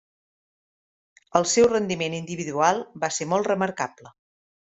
El 1.39 1.45
seu 1.51 1.67
rendiment 1.73 2.15
individual 2.21 2.81
va 3.05 3.13
ser 3.19 3.31
molt 3.35 3.51
remarcable. 3.53 4.17